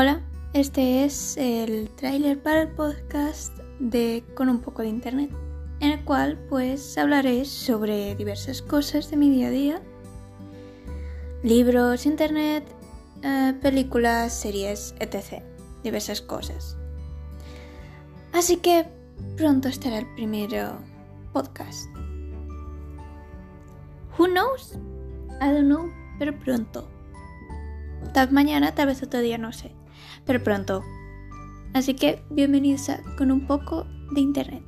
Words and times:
Hola, 0.00 0.20
este 0.52 1.04
es 1.04 1.36
el 1.36 1.90
tráiler 1.96 2.40
para 2.40 2.62
el 2.62 2.68
podcast 2.68 3.52
de 3.80 4.22
Con 4.36 4.48
un 4.48 4.60
poco 4.60 4.82
de 4.82 4.88
internet, 4.88 5.28
en 5.80 5.90
el 5.90 6.04
cual 6.04 6.38
pues 6.48 6.96
hablaré 6.96 7.44
sobre 7.44 8.14
diversas 8.14 8.62
cosas 8.62 9.10
de 9.10 9.16
mi 9.16 9.28
día 9.28 9.48
a 9.48 9.50
día, 9.50 9.82
libros, 11.42 12.06
internet, 12.06 12.64
eh, 13.24 13.54
películas, 13.60 14.32
series, 14.32 14.94
etc. 15.00 15.42
Diversas 15.82 16.22
cosas. 16.22 16.76
Así 18.32 18.58
que 18.58 18.86
pronto 19.36 19.66
estará 19.66 19.98
el 19.98 20.14
primer 20.14 20.50
podcast. 21.32 21.90
Who 24.16 24.28
knows? 24.28 24.78
I 25.40 25.46
don't 25.46 25.66
know, 25.66 25.90
pero 26.20 26.38
pronto. 26.38 26.88
Tal 28.14 28.30
mañana, 28.30 28.76
tal 28.76 28.86
vez 28.86 29.02
otro 29.02 29.18
día, 29.18 29.38
no 29.38 29.52
sé 29.52 29.74
pero 30.24 30.42
pronto. 30.42 30.82
Así 31.74 31.94
que 31.94 32.22
bienvenidos 32.30 32.88
a 32.88 33.00
con 33.16 33.30
un 33.30 33.46
poco 33.46 33.86
de 34.12 34.20
internet. 34.20 34.62